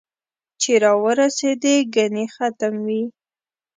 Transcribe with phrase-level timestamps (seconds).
[0.61, 3.03] چې را ورېسېدې ګنې ختم وې